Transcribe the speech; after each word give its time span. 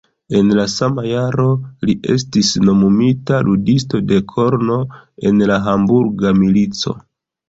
En 0.37 0.47
la 0.59 0.63
sama 0.75 1.01
jaro 1.07 1.43
li 1.89 1.93
estis 2.13 2.49
nomumita 2.69 3.41
ludisto 3.49 4.01
de 4.13 4.17
korno 4.31 4.79
en 5.31 5.45
la 5.53 5.59
Hamburga 5.67 6.33
milico. 6.39 6.95